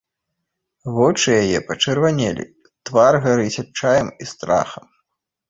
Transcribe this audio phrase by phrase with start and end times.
[0.95, 2.45] Вочы яе пачырванелі,
[2.91, 4.91] твар гарыць адчаем і страхам.